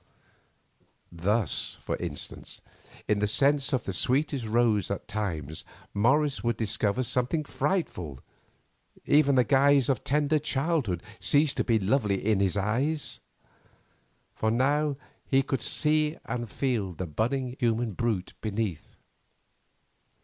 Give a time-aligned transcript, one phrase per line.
[1.11, 2.59] Thus, for instance,
[3.07, 8.19] in the scent of the sweetest rose at times Morris would discover something frightful;
[9.05, 13.19] even the guise of tender childhood ceased to be lovely in his eyes,
[14.33, 18.95] for now he could see and feel the budding human brute beneath.